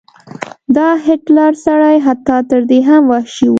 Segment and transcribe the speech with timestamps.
[0.75, 3.49] دا هټلر سړی حتی تر دې هم وحشي و.